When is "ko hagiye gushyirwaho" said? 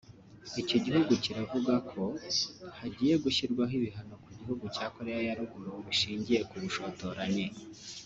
1.91-3.73